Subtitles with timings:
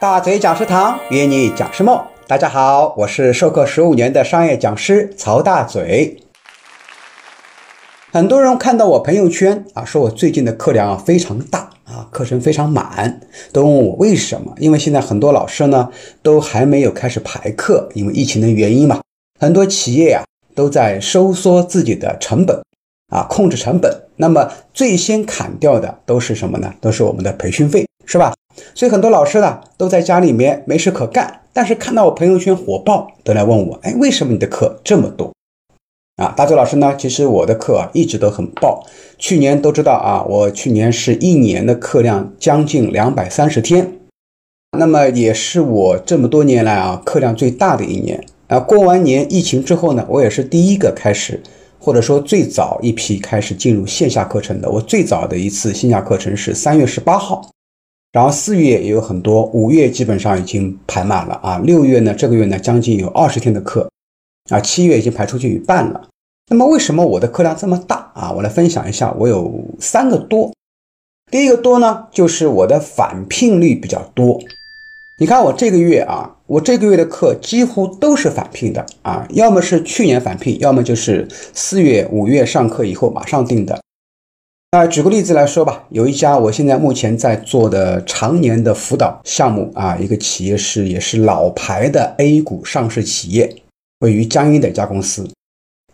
[0.00, 6.22] 大嘴讲师堂约你讲师梦，大家好，我是授课十五年的商业讲师曹大嘴。
[8.12, 13.20] 很多人看到我朋友圈啊，说我最近的课量啊非常大啊，课程非常满，
[13.52, 14.54] 都问我为什么？
[14.58, 15.90] 因为现在很多老师呢
[16.22, 19.00] 都还没有开始排课，因为疫情的原因嘛，
[19.40, 20.22] 很多企业呀
[20.54, 22.62] 都在收缩自己的成本
[23.12, 23.92] 啊，控制成本。
[24.14, 26.72] 那么最先砍掉的都是什么呢？
[26.80, 28.32] 都是我们的培训费，是吧？
[28.74, 35.32] 所以很多老师呢都在家里面没事可干，但是看到我朋友圈火爆，都来问我，哎，为什么你的课这么多？
[36.16, 38.84] 啊，大周老师呢，其实我的课啊一直都很爆，
[39.18, 43.92] 去年都知道啊，我去年是一年的课量将近两百三十天，
[44.78, 48.58] 那么也是我这么多年来啊课量最大的一年啊。
[48.58, 51.40] 过完年疫情之后呢，我也是第一个开始。
[51.80, 57.48] 或者说最早一批开始进入线下课程的，我最早的一次线下课程是三月十八号，
[58.10, 63.90] 然后四月也有很多，五月基本上已经排满了啊，六月呢这个月呢将近有二十天的课，
[64.48, 66.08] 啊七月已经排出去一半了。
[66.50, 68.32] 那么为什么我的课量这么大啊？
[68.32, 70.50] 我来分享一下，我有三个多。
[71.30, 74.40] 第一个多呢，就是我的返聘率比较多。
[75.20, 83.78] 你看我这个月啊，我这个月的课几乎都是返聘的啊，要么是去年返聘，要么就是四月、五月上课以后马上定的。
[84.70, 93.62] 那举个例子来说吧，有一家我现在目前在做的常年的辅导项目啊，一个企业是也是老牌的 A 股上市企业，
[94.00, 95.26] 位于江阴的一家公司。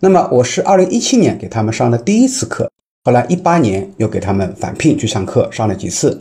[0.00, 2.68] 那么我是二零一七年给他们上的第一次课，
[3.04, 6.18] 后来一八年又给他们返聘去上课，上了几次。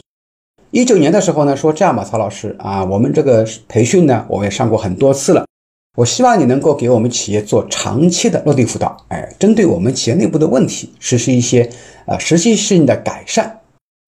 [0.70, 5.44] 一九年的时候呢，说这样吧，曹老师啊，我们这个培训呢，我也上过很多次了，
[5.96, 11.70] 我希望你能够给我们企业做长期的落地辅导，哎，针对我们企业内部的问题实施一些
[12.08, 13.60] 呃实际性的改善。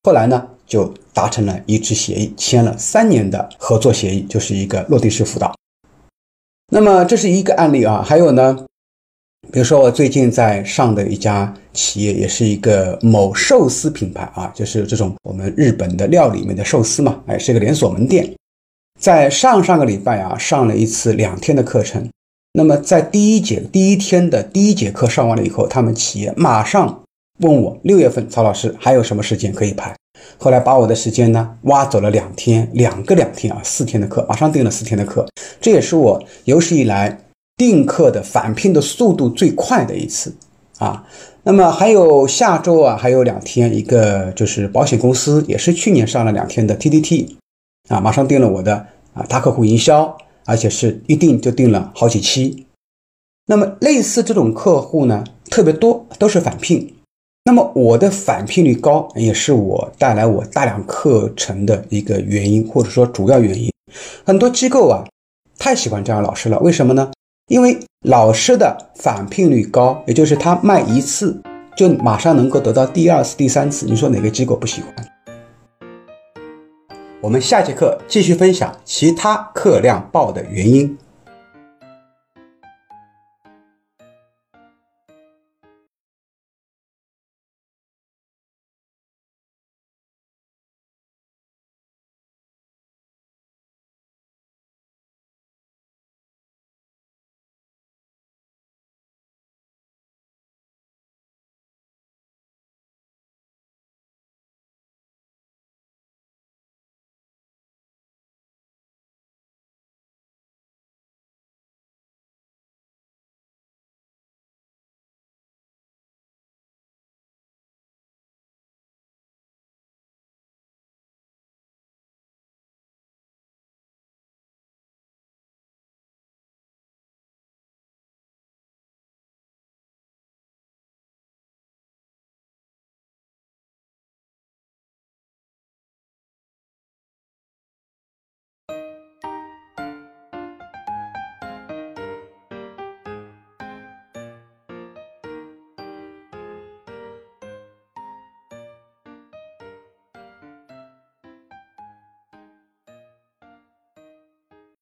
[0.03, 5.53] 后来呢，就达成了一致协议，签了三年的合作协议，就是一个落地式辅导。
[6.72, 8.66] 那么这是一个案例啊，还有呢。
[9.52, 18.34] 比如说，我最近在上的一家企业，也是一个某寿司品牌啊，就是这种我们日本的料里面的寿司嘛，哎，是一个连锁门店。
[19.05, 22.10] 在上上个礼拜啊，上了一次两天的课程。
[22.54, 27.04] 那么在第一节第一天的第一节课上完了以后，他们企业马上
[27.42, 29.95] 问我六月份曹老师还有什么时间可以排。
[30.39, 35.23] 后来把我的时间呢挖走了两天，两个两天啊，四天的课，马上订了四天的课。
[35.61, 37.20] 这也是我有史以来。
[37.58, 40.36] 订课的返聘的速度最快的一次
[40.80, 41.05] 啊，
[41.44, 47.36] 那么还有下周啊，还有两天，一个就是保险公司也是去年上了两天的 TDT，
[47.88, 50.15] 啊，马上订了我的啊大客户营销，
[50.45, 52.67] 而且是一订就订了好几期。
[53.48, 56.95] 那么类似这种客户呢特别多，都是返聘。
[57.45, 63.71] 那么我的返聘率高，也是我带来我大量课程的一个原因，或者说主要原因。
[64.26, 65.05] 很多机构啊
[65.58, 67.11] 太喜欢这样老师了，为什么呢？
[67.47, 71.39] 因为老师的返聘率高，也就是他卖一次
[71.77, 73.86] 就马上能够得到第二次、第三次。
[73.86, 75.14] 你说哪个机构不喜欢？
[77.25, 80.95] 我们下节课继续分享其他课量爆的原因。